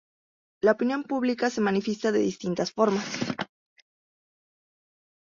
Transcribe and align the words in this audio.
La 0.63 0.71
opinión 0.71 1.03
pública 1.03 1.51
se 1.51 1.61
manifiesta 1.61 2.11
de 2.11 2.17
distintas 2.17 2.71
formas. 2.71 3.05